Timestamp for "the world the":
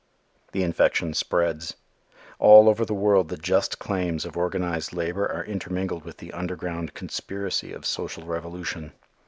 2.85-3.37